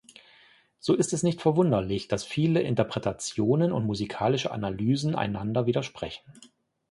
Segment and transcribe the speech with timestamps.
[0.79, 6.25] So ist es nicht verwunderlich, dass viele Interpretationen und musikalische Analysen einander widersprechen.